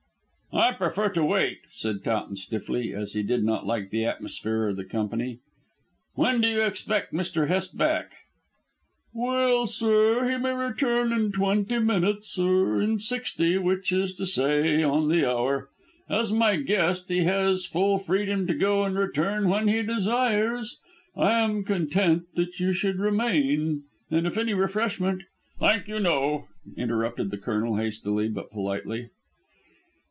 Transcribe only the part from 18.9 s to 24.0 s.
return when he desires. I am content that you should remain,